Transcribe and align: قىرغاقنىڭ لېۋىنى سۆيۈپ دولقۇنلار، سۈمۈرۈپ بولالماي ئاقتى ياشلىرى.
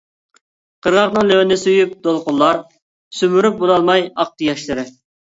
قىرغاقنىڭ 0.85 1.27
لېۋىنى 1.31 1.57
سۆيۈپ 1.63 1.91
دولقۇنلار، 2.07 2.61
سۈمۈرۈپ 3.19 3.59
بولالماي 3.59 4.07
ئاقتى 4.25 4.49
ياشلىرى. 4.49 4.87